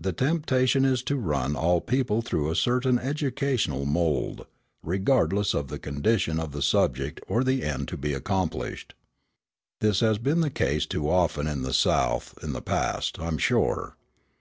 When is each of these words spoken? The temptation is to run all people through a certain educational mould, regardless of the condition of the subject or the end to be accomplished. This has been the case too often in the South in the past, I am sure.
The 0.00 0.12
temptation 0.12 0.84
is 0.84 1.02
to 1.02 1.16
run 1.16 1.56
all 1.56 1.80
people 1.80 2.22
through 2.22 2.48
a 2.48 2.54
certain 2.54 2.96
educational 2.96 3.86
mould, 3.86 4.46
regardless 4.84 5.52
of 5.52 5.66
the 5.66 5.80
condition 5.80 6.38
of 6.38 6.52
the 6.52 6.62
subject 6.62 7.20
or 7.26 7.42
the 7.42 7.64
end 7.64 7.88
to 7.88 7.96
be 7.96 8.14
accomplished. 8.14 8.94
This 9.80 9.98
has 9.98 10.18
been 10.18 10.42
the 10.42 10.48
case 10.50 10.86
too 10.86 11.10
often 11.10 11.48
in 11.48 11.62
the 11.62 11.74
South 11.74 12.38
in 12.40 12.52
the 12.52 12.62
past, 12.62 13.18
I 13.18 13.26
am 13.26 13.36
sure. 13.36 13.96